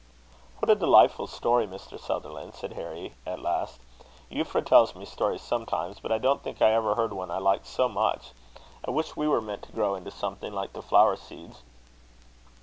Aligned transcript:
"What 0.57 0.71
a 0.71 0.73
delightful 0.73 1.27
story, 1.27 1.67
Mr. 1.67 1.99
Sutherland!" 1.99 2.55
said 2.55 2.73
Harry, 2.73 3.13
at 3.23 3.37
last. 3.39 3.79
"Euphra 4.31 4.65
tells 4.65 4.95
me 4.95 5.05
stories 5.05 5.43
sometimes; 5.43 5.99
but 5.99 6.11
I 6.11 6.17
don't 6.17 6.41
think 6.41 6.59
I 6.59 6.71
ever 6.73 6.95
heard 6.95 7.13
one 7.13 7.29
I 7.29 7.37
liked 7.37 7.67
so 7.67 7.87
much. 7.87 8.31
I 8.83 8.89
wish 8.89 9.15
we 9.15 9.27
were 9.27 9.41
meant 9.41 9.61
to 9.65 9.71
grow 9.71 9.93
into 9.93 10.09
something, 10.09 10.53
like 10.53 10.73
the 10.73 10.81
flower 10.81 11.15
seeds." 11.15 11.61